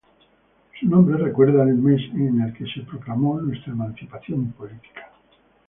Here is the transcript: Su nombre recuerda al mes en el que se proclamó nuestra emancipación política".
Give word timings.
Su 0.79 0.87
nombre 0.87 1.15
recuerda 1.15 1.61
al 1.61 1.75
mes 1.75 2.01
en 2.15 2.41
el 2.41 2.53
que 2.53 2.65
se 2.65 2.81
proclamó 2.87 3.39
nuestra 3.39 3.71
emancipación 3.73 4.51
política". 4.53 5.11